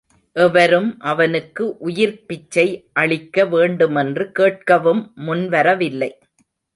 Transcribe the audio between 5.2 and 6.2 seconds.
முன்வரவில்லை.